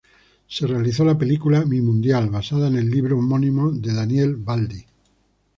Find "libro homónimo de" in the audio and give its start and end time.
2.89-3.93